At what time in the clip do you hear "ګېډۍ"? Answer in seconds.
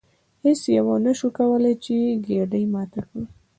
2.25-2.63